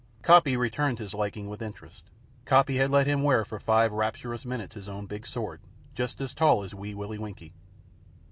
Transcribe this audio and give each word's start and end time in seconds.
Coppy 0.23 0.57
returned 0.57 0.97
his 0.97 1.13
liking 1.13 1.47
with 1.47 1.61
interest. 1.61 2.09
Coppy 2.45 2.77
had 2.77 2.89
let 2.89 3.05
him 3.05 3.21
wear 3.21 3.45
for 3.45 3.59
five 3.59 3.91
rapturous 3.91 4.47
minutes 4.47 4.73
his 4.73 4.89
own 4.89 5.05
big 5.05 5.27
sword 5.27 5.61
just 5.93 6.19
as 6.19 6.33
tall 6.33 6.63
as 6.63 6.73
Wee 6.73 6.95
Willie 6.95 7.19
Winkie. 7.19 7.53